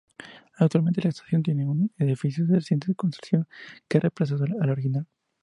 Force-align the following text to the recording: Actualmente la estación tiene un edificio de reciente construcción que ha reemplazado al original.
Actualmente 0.57 0.99
la 1.03 1.11
estación 1.11 1.43
tiene 1.43 1.63
un 1.67 1.91
edificio 1.99 2.47
de 2.47 2.55
reciente 2.55 2.91
construcción 2.95 3.47
que 3.87 3.99
ha 3.99 4.01
reemplazado 4.01 4.45
al 4.59 4.69
original. 4.71 5.05